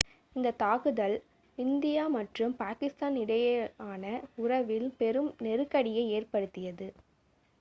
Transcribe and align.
இந்த 0.35 0.49
தாக்குதல் 0.59 1.13
இந்தியா 1.57 2.03
மற்றும் 2.15 2.55
பாகிஸ்தான் 2.57 3.15
இடையேயான 3.15 4.03
உறவில் 4.37 4.89
பெரும் 4.99 5.31
நெருக்கடியை 5.41 6.05
ஏற்படுத்தியது 6.11 6.89